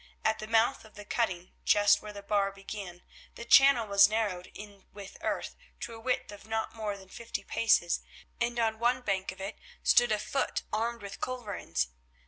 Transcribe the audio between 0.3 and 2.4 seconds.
the mouth of the cutting, just where the